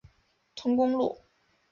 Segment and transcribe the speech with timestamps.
[0.55, 1.19] 通公路。